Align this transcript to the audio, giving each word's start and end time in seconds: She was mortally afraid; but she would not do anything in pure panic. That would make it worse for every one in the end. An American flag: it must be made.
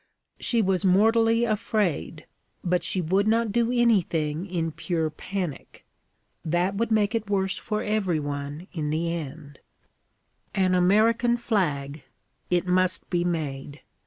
She 0.39 0.63
was 0.63 0.83
mortally 0.83 1.43
afraid; 1.43 2.25
but 2.63 2.81
she 2.81 3.01
would 3.01 3.27
not 3.27 3.51
do 3.51 3.71
anything 3.71 4.47
in 4.47 4.71
pure 4.71 5.11
panic. 5.11 5.85
That 6.43 6.73
would 6.73 6.89
make 6.91 7.13
it 7.13 7.29
worse 7.29 7.59
for 7.59 7.83
every 7.83 8.19
one 8.19 8.65
in 8.73 8.89
the 8.89 9.13
end. 9.13 9.59
An 10.55 10.73
American 10.73 11.37
flag: 11.37 12.01
it 12.49 12.65
must 12.65 13.07
be 13.11 13.23
made. 13.23 13.81